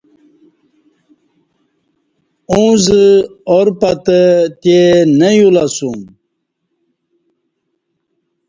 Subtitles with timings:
[2.49, 3.03] اوں زہ
[3.55, 4.19] آر پتہ
[4.61, 4.77] تے
[5.17, 5.99] نہ یو لہ اسوم